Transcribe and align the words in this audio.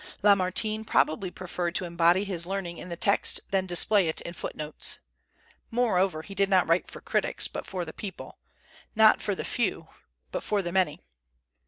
Lamartine 0.23 0.83
probably 0.83 1.29
preferred 1.29 1.75
to 1.75 1.85
embody 1.85 2.23
his 2.23 2.47
learning 2.47 2.79
in 2.79 2.89
the 2.89 2.95
text 2.95 3.39
than 3.51 3.67
display 3.67 4.07
it 4.07 4.19
in 4.21 4.33
foot 4.33 4.55
notes. 4.55 4.97
Moreover, 5.69 6.23
he 6.23 6.33
did 6.33 6.49
not 6.49 6.65
write 6.67 6.87
for 6.87 7.01
critics, 7.01 7.47
but 7.47 7.67
for 7.67 7.85
the 7.85 7.93
people; 7.93 8.39
not 8.95 9.21
for 9.21 9.35
the 9.35 9.45
few, 9.45 9.89
but 10.31 10.41
for 10.41 10.63
the 10.63 10.71
many. 10.71 11.01